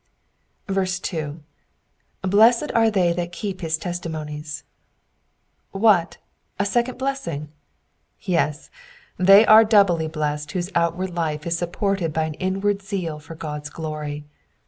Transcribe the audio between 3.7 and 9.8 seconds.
testimonies.''^ What! A second blessing? Yes, they are